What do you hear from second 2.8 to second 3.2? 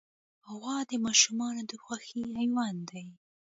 دی.